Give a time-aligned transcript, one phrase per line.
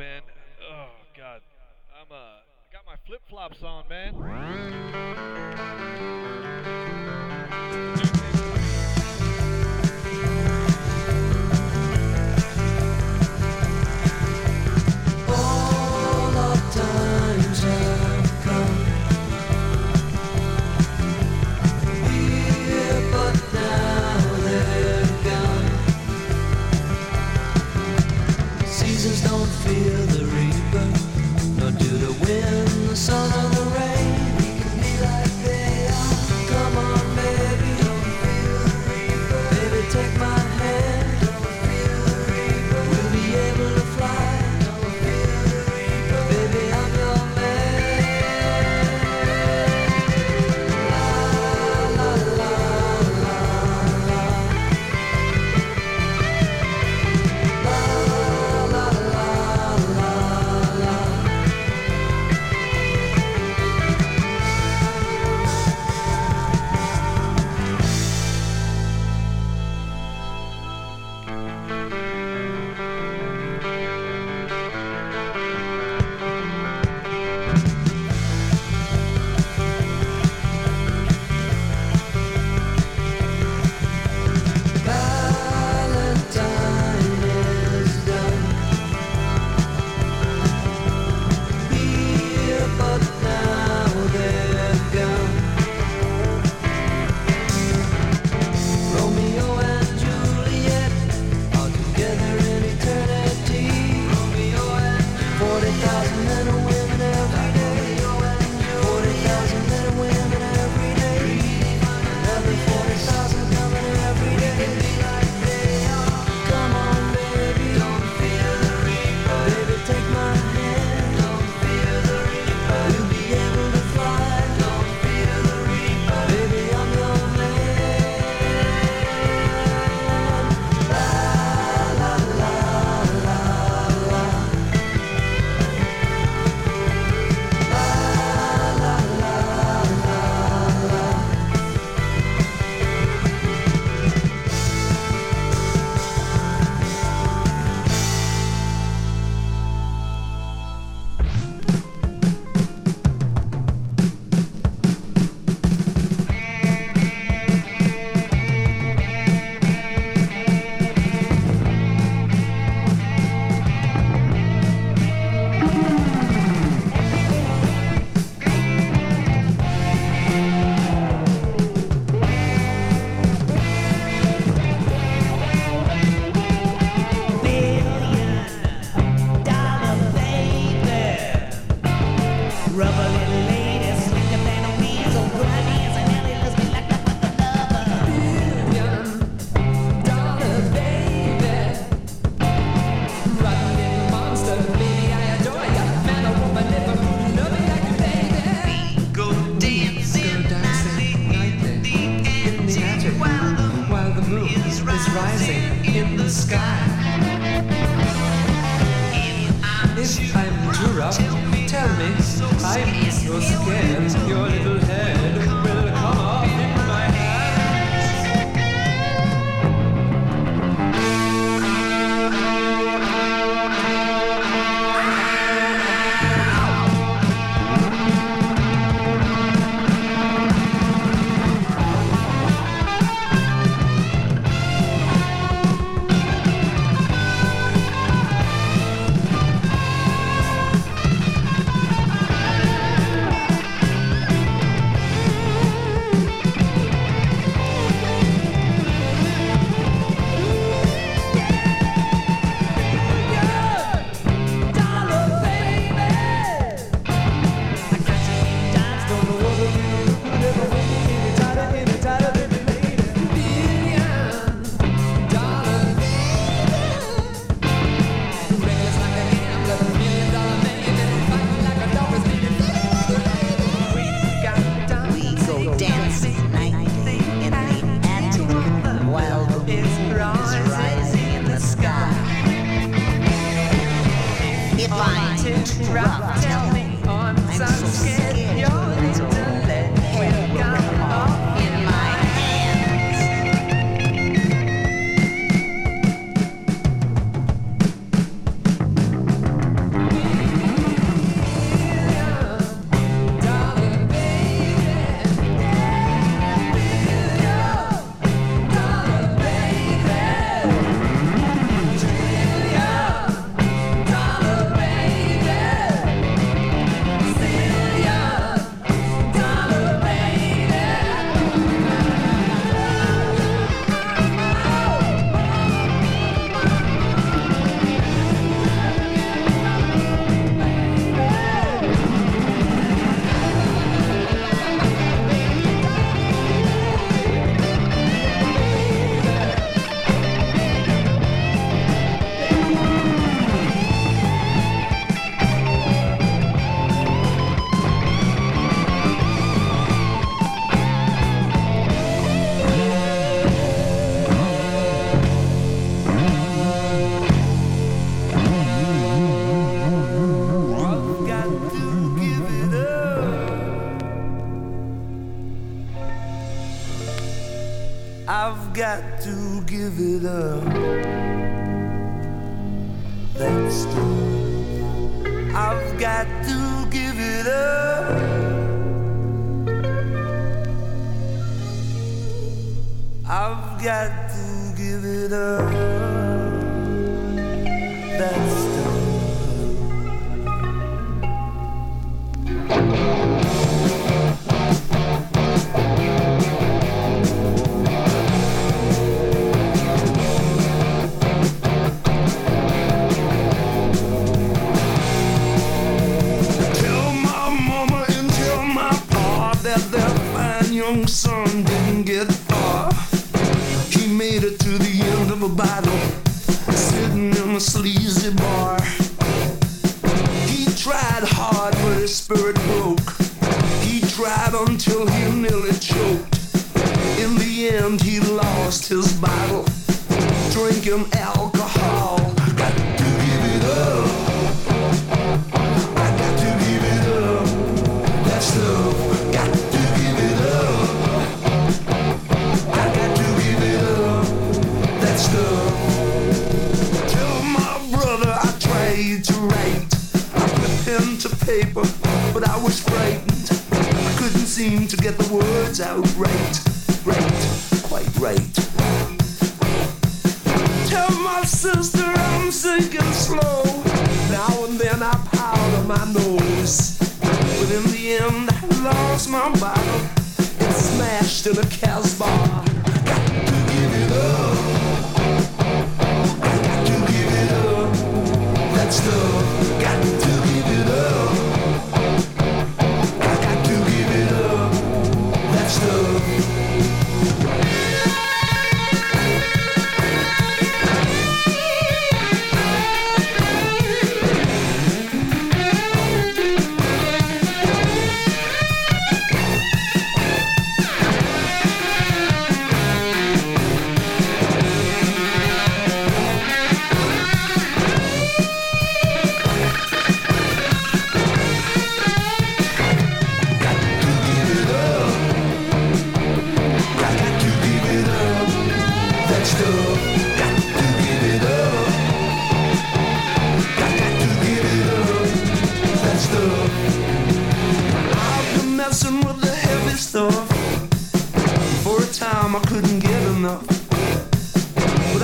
[0.00, 0.22] man.
[0.72, 1.42] Oh God,
[1.94, 2.40] I'm uh,
[2.72, 4.14] got my flip flops on, man.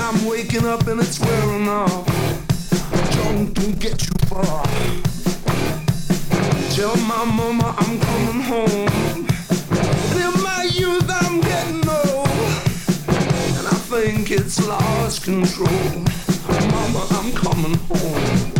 [0.08, 2.06] I'm waking up and it's wearing off.
[3.10, 4.64] Drunk don't get you far.
[6.70, 8.88] Tell my mama I'm coming home.
[9.18, 9.28] And
[10.22, 12.28] In my youth, I'm getting old.
[13.58, 16.04] And I think it's lost control.
[16.70, 18.52] Mama, I'm coming home.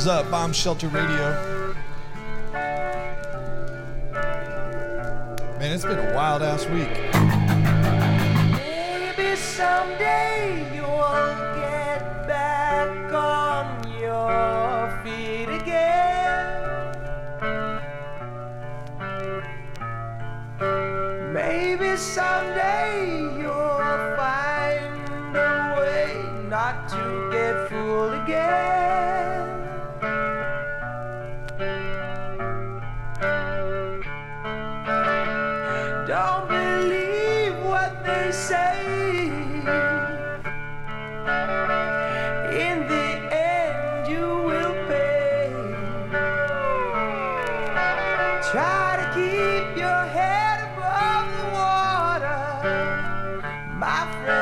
[0.00, 1.74] is up, Bomb Shelter Radio.
[5.58, 6.88] Man, it's been a wild ass week.
[53.80, 54.39] my friend.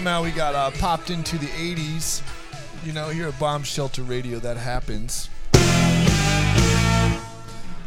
[0.00, 2.22] somehow we got uh, popped into the 80s.
[2.86, 5.28] You know, here at Bomb Shelter Radio, that happens.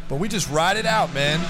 [0.08, 1.40] But we just ride it out, man.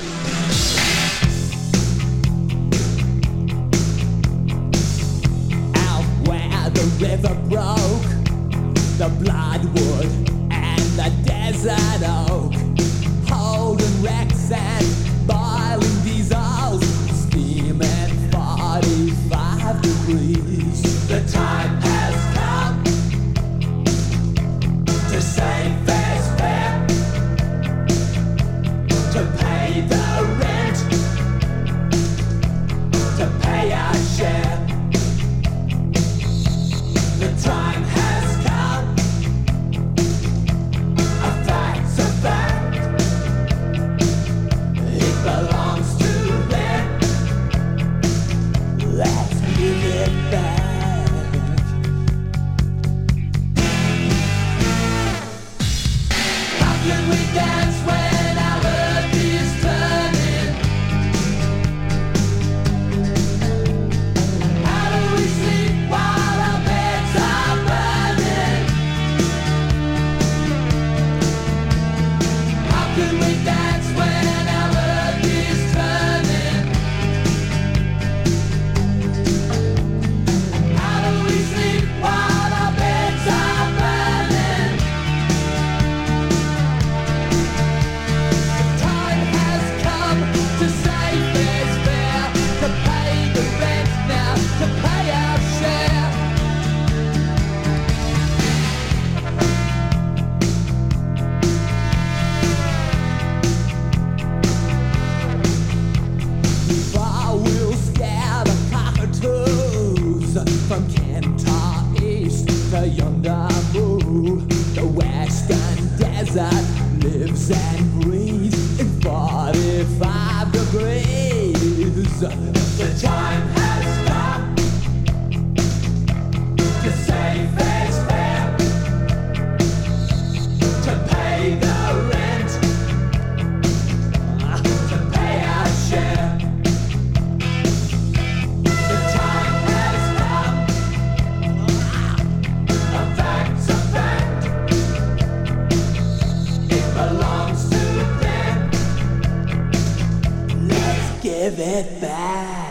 [151.45, 152.64] É Everybody.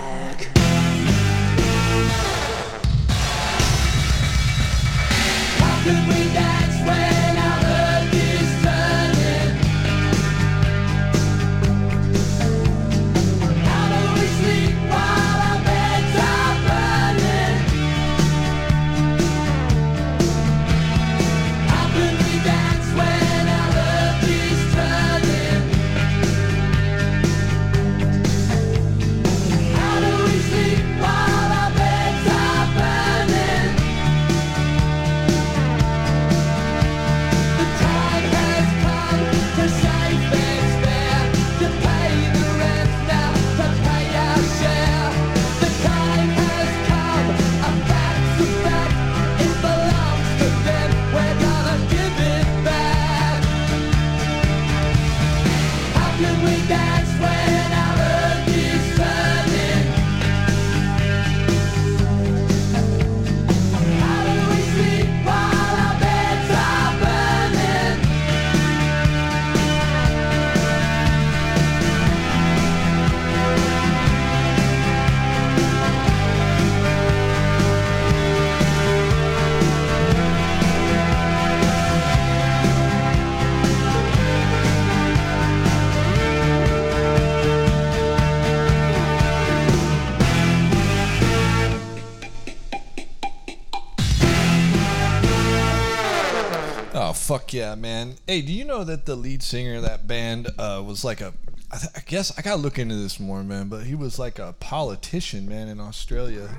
[97.53, 98.15] Yeah, man.
[98.25, 101.33] Hey, do you know that the lead singer of that band uh, was like a
[101.71, 103.67] I, th- I, guess I gotta look into this more, man.
[103.67, 106.49] But he was like a politician, man, in Australia.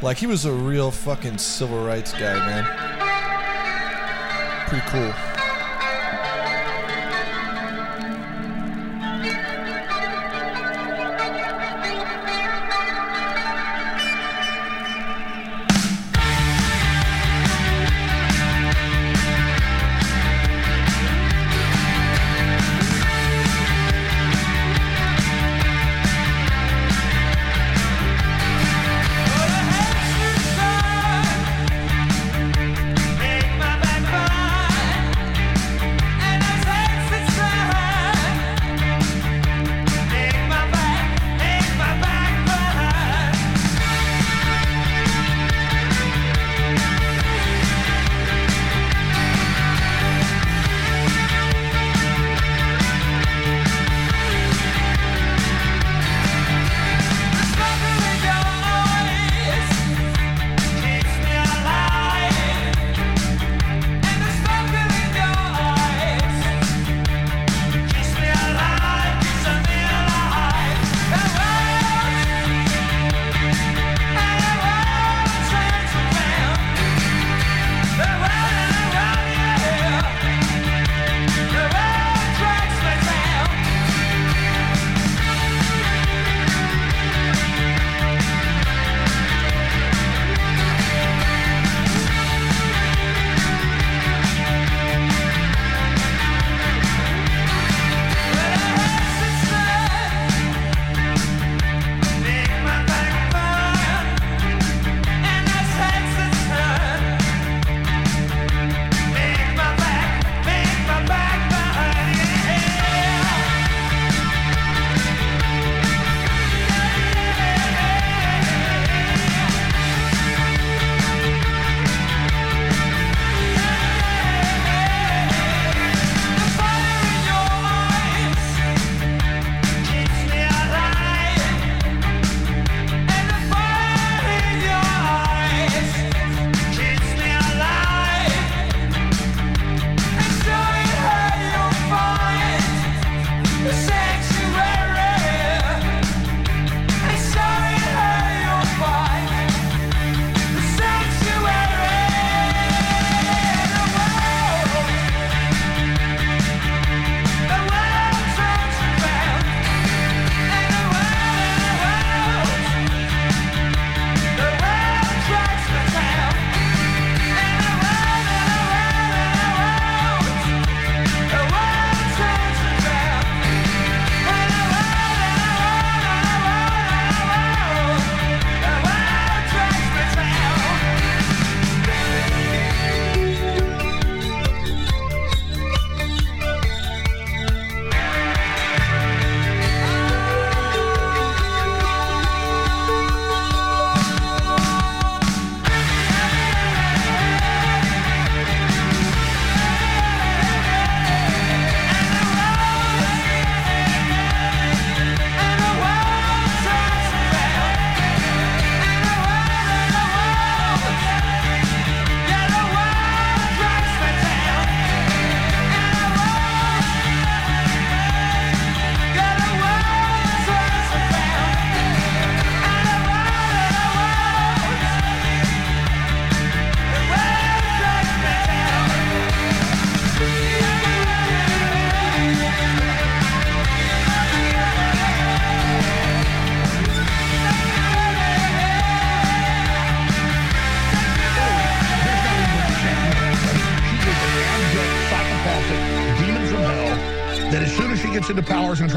[0.00, 2.64] Like he was a real fucking civil rights guy, man.
[4.68, 5.27] Pretty cool.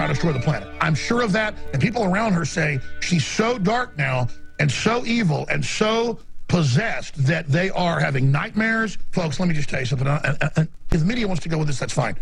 [0.02, 0.68] Going to destroy the planet.
[0.82, 1.56] I'm sure of that.
[1.74, 4.28] And people around her say she's so dark now
[4.60, 8.98] and so evil and so possessed that they are having nightmares.
[9.12, 10.08] Folks, let me just tell you something.
[10.08, 12.16] Uh, uh, uh, if the media wants to go with this, that's fine.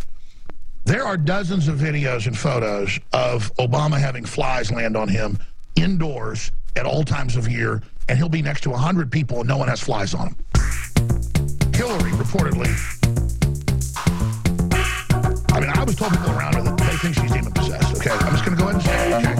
[0.86, 5.38] There are dozens of videos and photos of Obama having flies land on him
[5.76, 9.58] indoors at all times of year, and he'll be next to 100 people and no
[9.58, 10.36] one has flies on him.
[11.74, 12.70] Hillary reportedly.
[15.52, 16.69] I mean, I was told people around her
[17.00, 17.96] think she's demon possessed.
[17.98, 19.36] Okay, I'm just to go ahead and say, okay.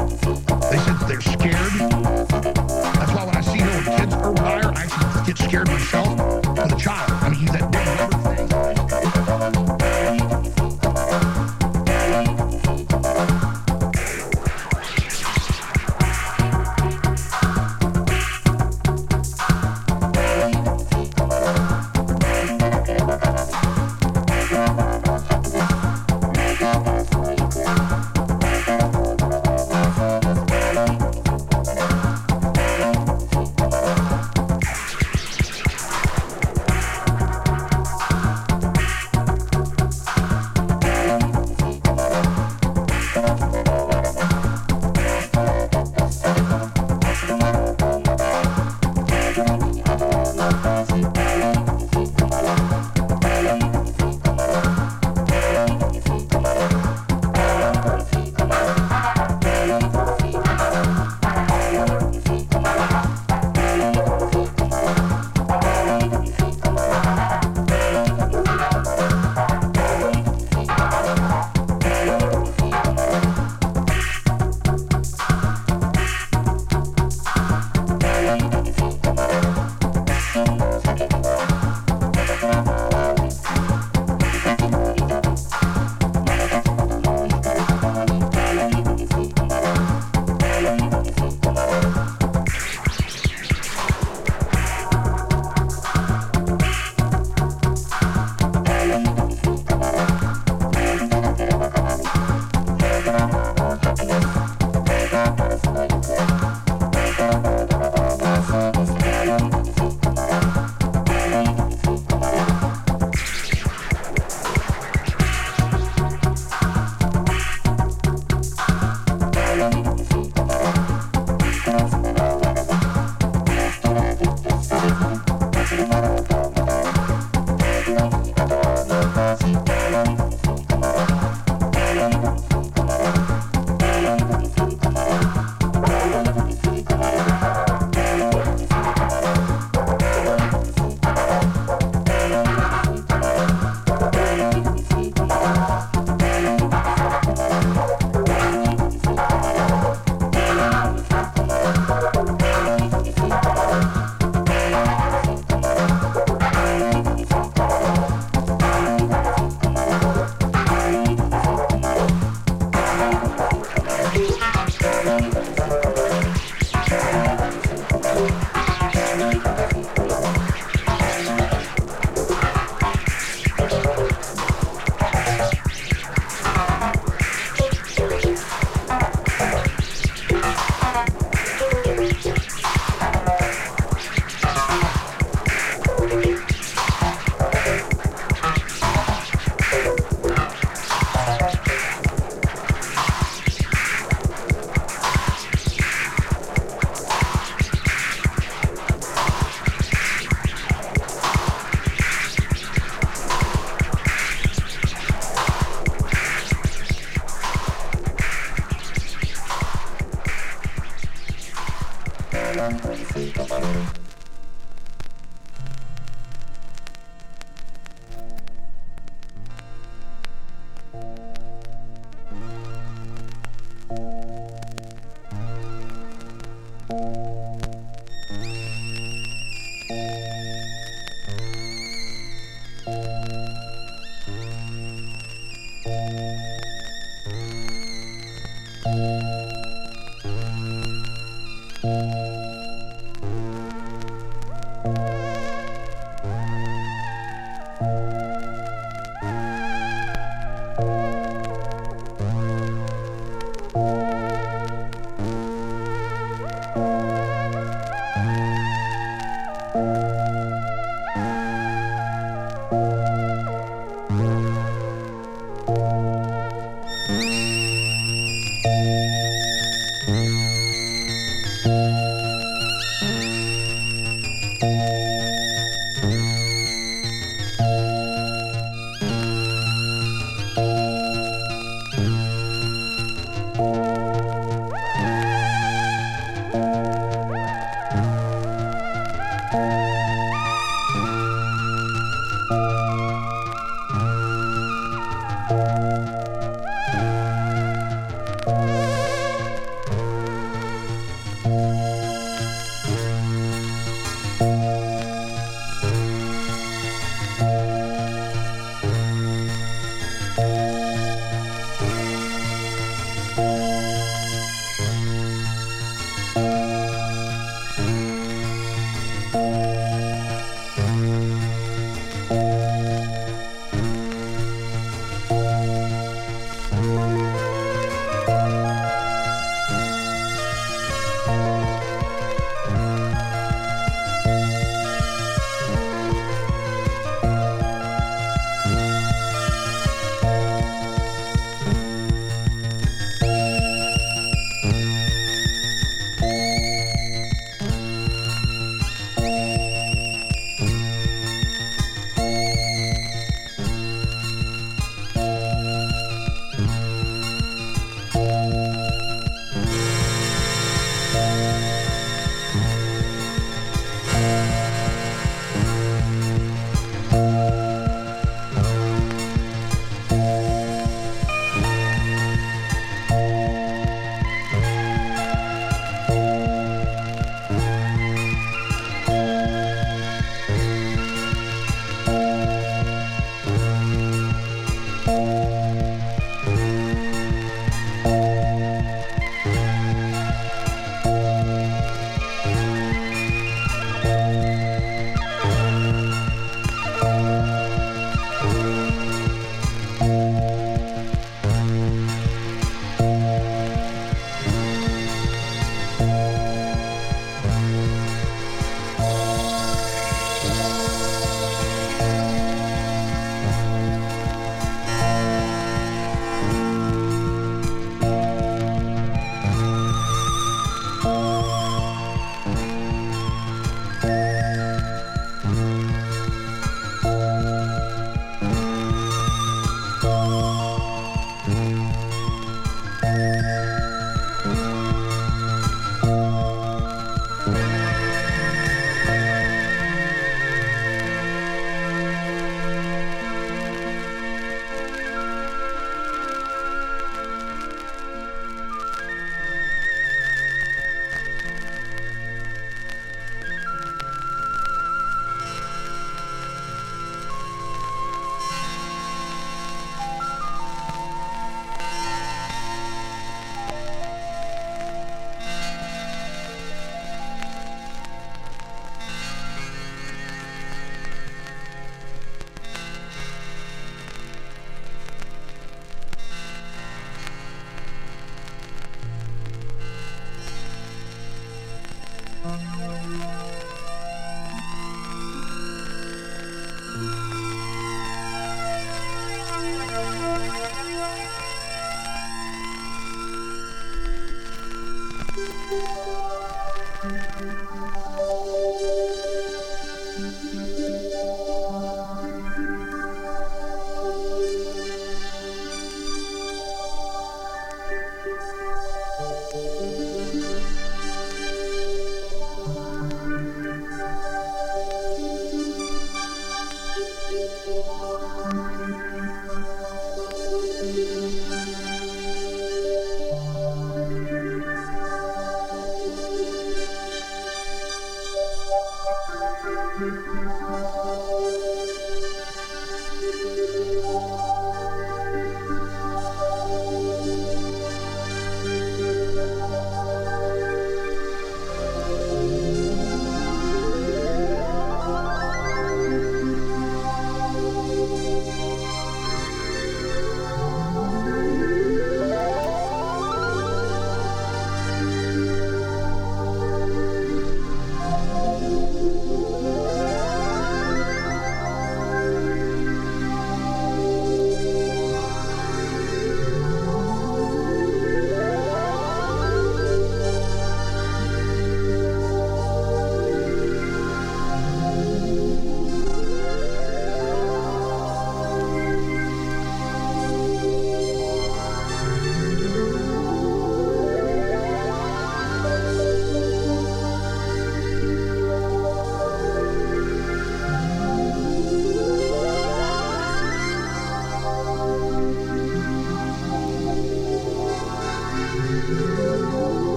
[0.72, 1.56] They said they're scared.
[2.96, 5.38] That's why when I see her when kids oh, or by her, I actually get
[5.38, 6.29] scared myself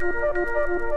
[0.00, 0.87] Música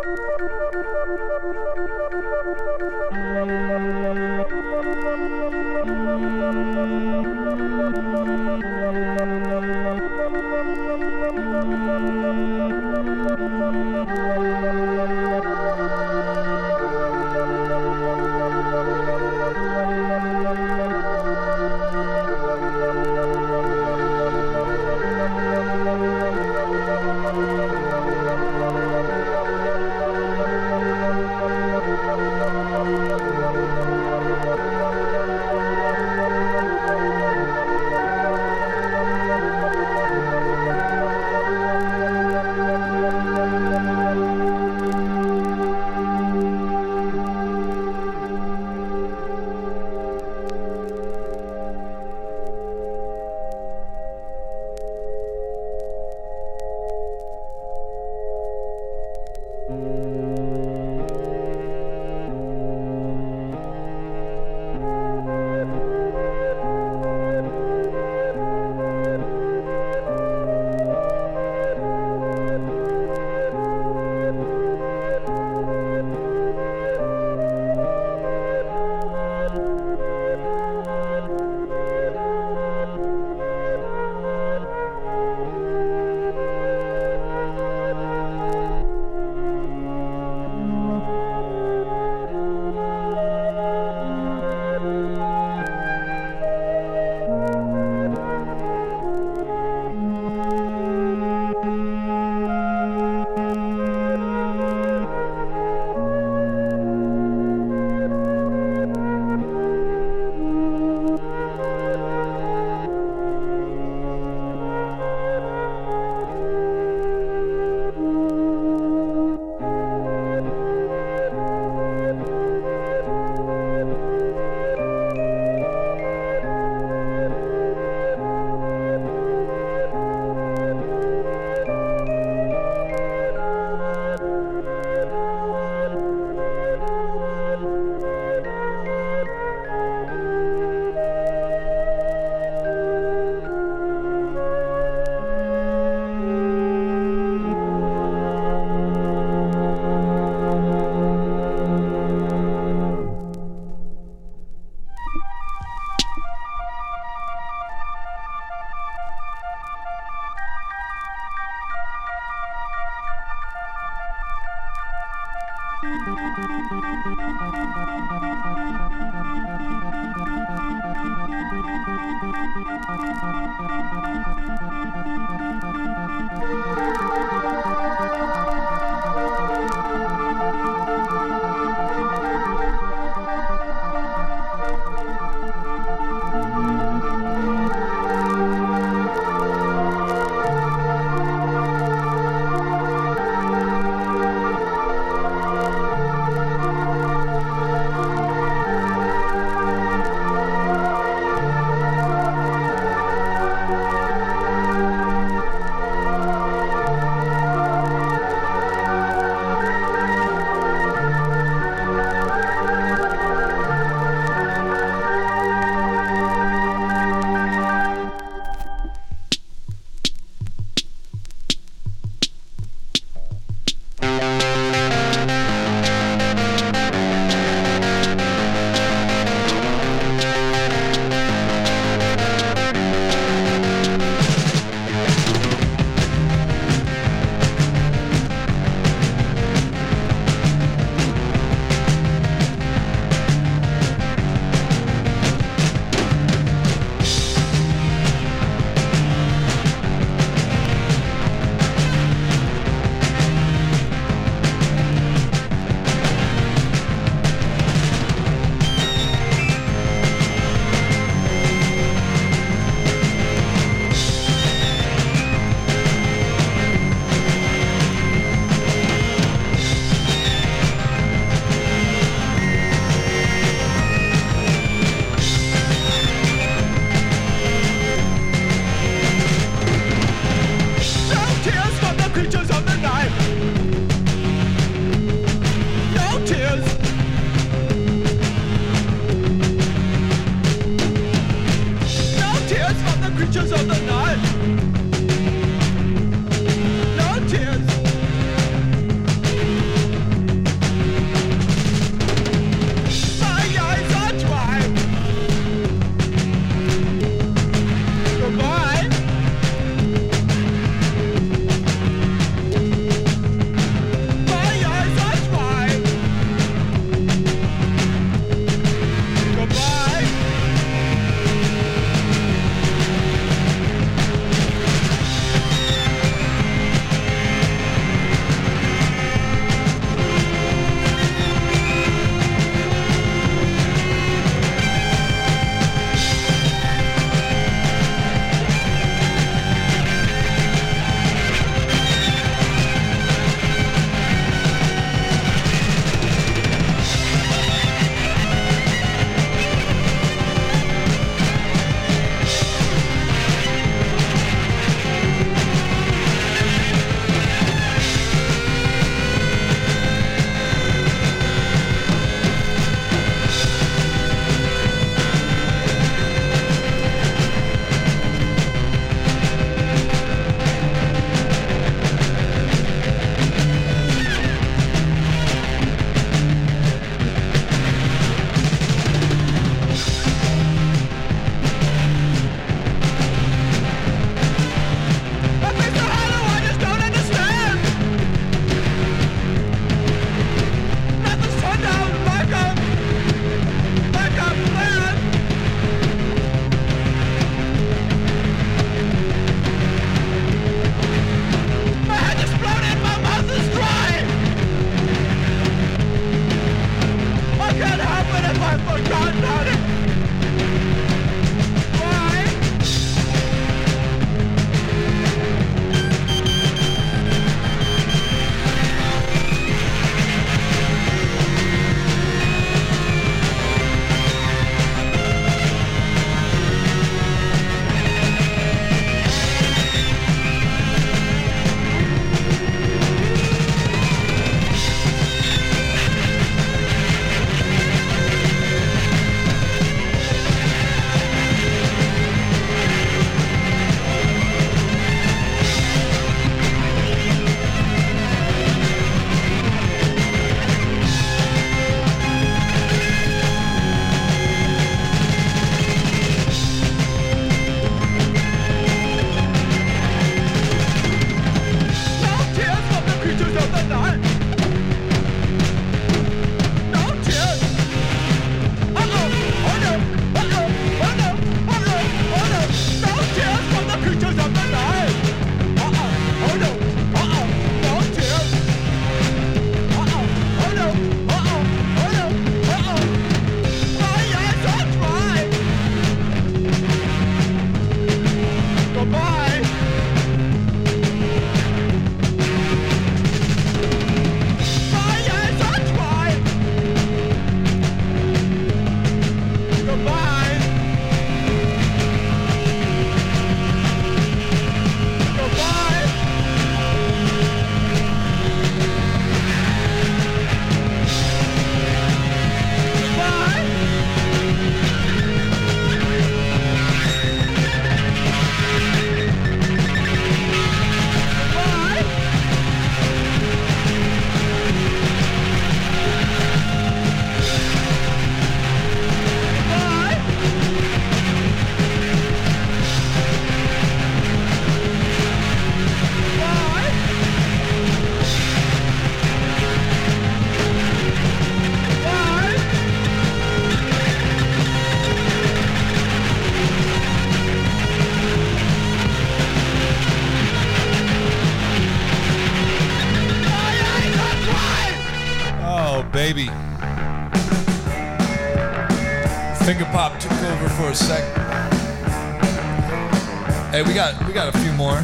[563.61, 564.81] Hey, we got we got a few more.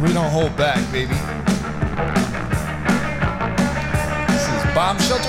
[0.00, 1.12] We don't hold back, baby.
[4.32, 5.28] This is Bomb Shelter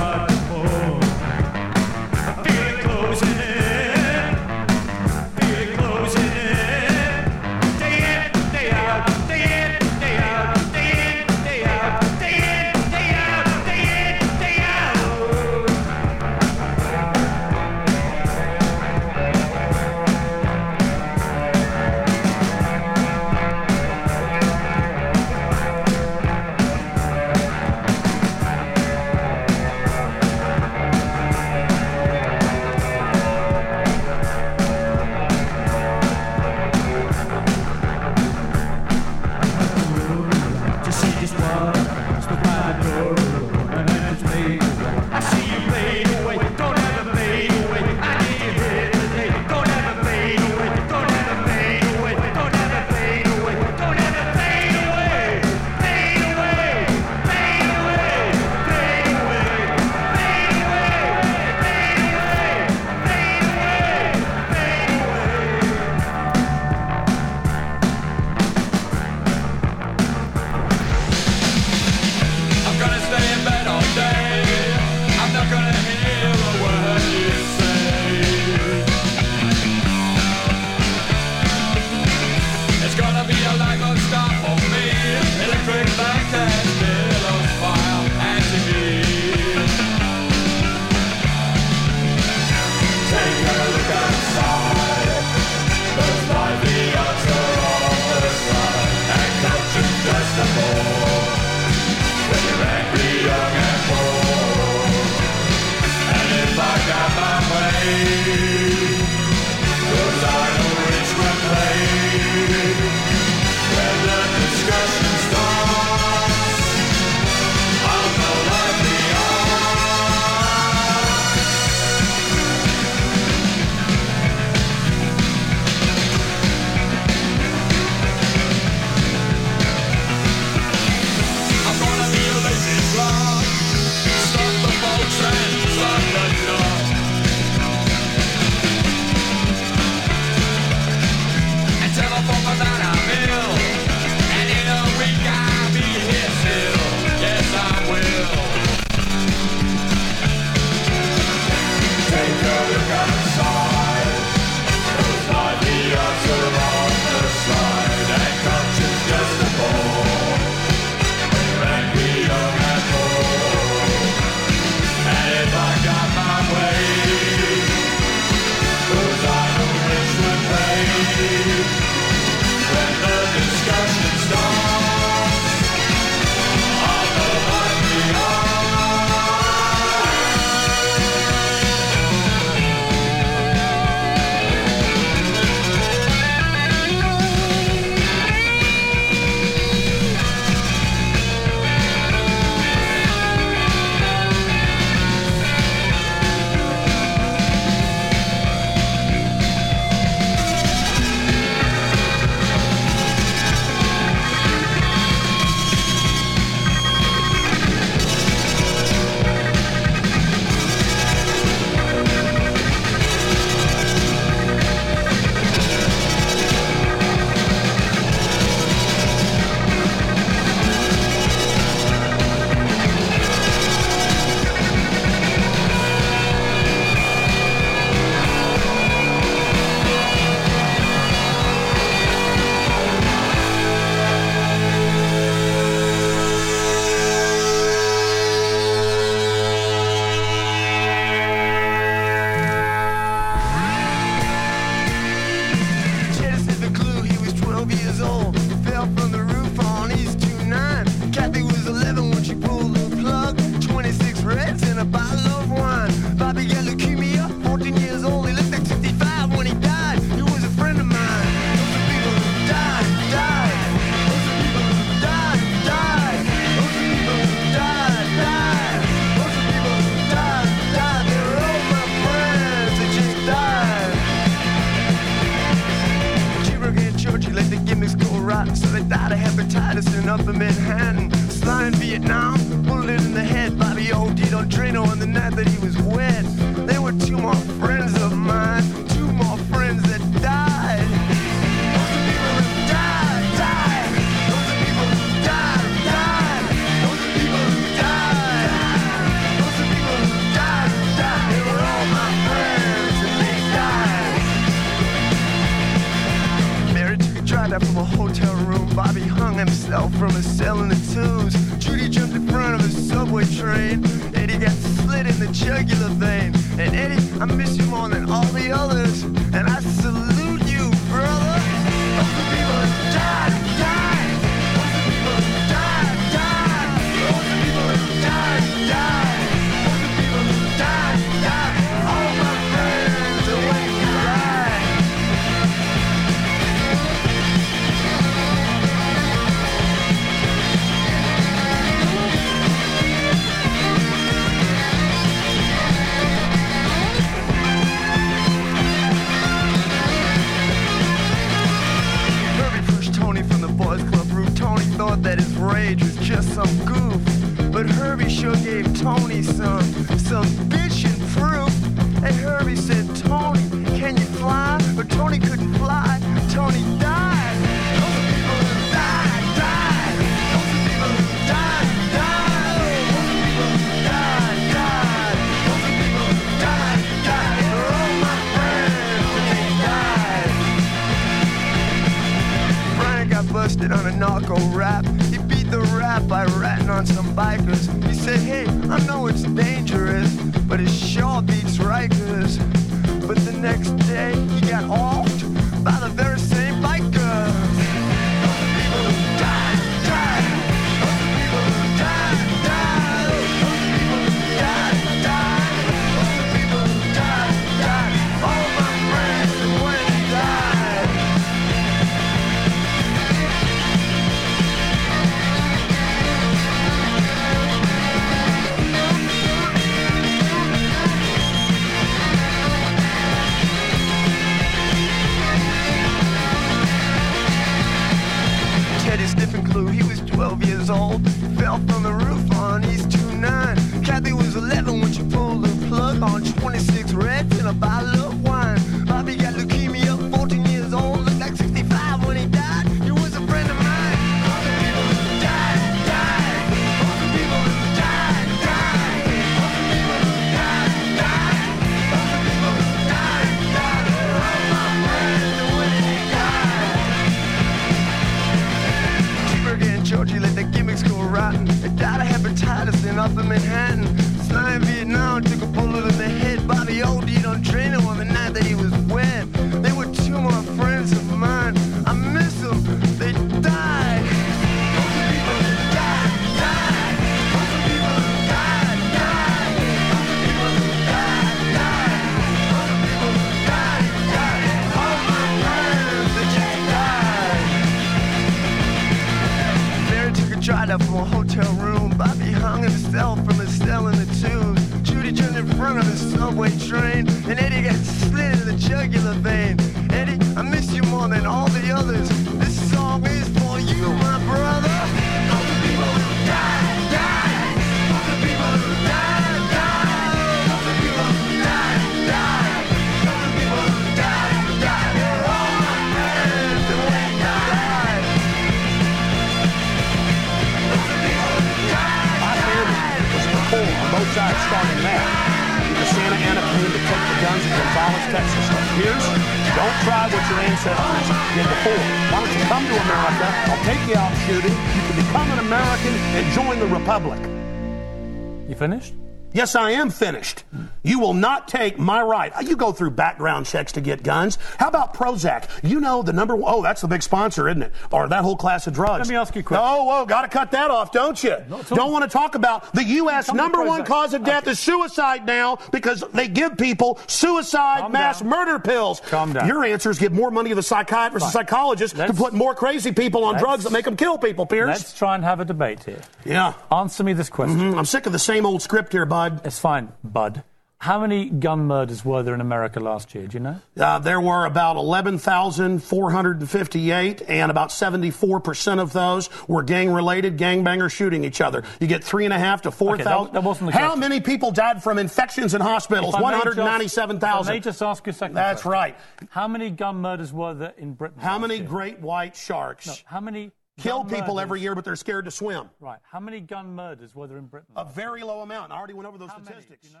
[539.46, 540.42] Yes, I am finished.
[540.86, 542.32] You will not take my right.
[542.42, 544.38] You go through background checks to get guns.
[544.58, 545.48] How about Prozac?
[545.62, 547.72] You know the number one, oh, that's the big sponsor, isn't it?
[547.90, 549.00] Or that whole class of drugs.
[549.00, 549.66] Let me ask you a question.
[549.66, 551.36] Oh, whoa, got to cut that off, don't you?
[551.68, 553.32] Don't want to talk about the U.S.
[553.32, 554.52] number one cause of death okay.
[554.52, 558.28] is suicide now because they give people suicide Calm mass down.
[558.28, 559.00] murder pills.
[559.00, 559.48] Calm down.
[559.48, 561.40] Your answers give more money to the psychiatrist Fine.
[561.40, 564.46] and psychologist let's, to put more crazy people on drugs that make them kill people,
[564.46, 564.68] Piers.
[564.68, 566.00] Let's try and have a debate here.
[566.24, 566.54] Yeah.
[566.70, 567.58] Answer me this question.
[567.58, 567.78] Mm-hmm.
[567.78, 569.40] I'm sick of the same old script here, bud.
[569.44, 570.44] It's fine, bud.
[570.78, 573.26] How many gun murders were there in America last year?
[573.26, 573.58] Do you know?
[573.80, 581.24] Uh, there were about 11,458, and about 74% of those were gang related, gangbangers shooting
[581.24, 581.62] each other.
[581.80, 583.32] You get three and a half to 4,000.
[583.32, 584.00] that wasn't How question.
[584.00, 586.14] many people died from infections in hospitals?
[586.14, 587.54] If I may just- if 197,000.
[587.54, 588.34] may just ask you a second.
[588.34, 588.72] That's question.
[588.72, 588.96] right.
[589.30, 591.18] How many gun murders were there in Britain?
[591.20, 591.64] How many year?
[591.66, 595.24] great white sharks No, how many kill gun people murders- every year, but they're scared
[595.24, 595.70] to swim?
[595.80, 595.98] Right.
[596.02, 597.72] How many gun murders were there in Britain?
[597.76, 598.72] A very low amount.
[598.72, 599.46] I already went over those How many?
[599.46, 599.80] statistics.
[599.82, 600.00] Do you know?